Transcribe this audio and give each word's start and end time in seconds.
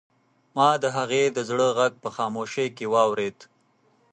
ما 0.55 0.69
د 0.83 0.85
هغې 0.97 1.23
د 1.31 1.37
زړه 1.49 1.67
غږ 1.77 1.93
په 2.03 2.09
خاموشۍ 2.15 2.67
کې 2.77 2.85
واورېد. 2.93 3.37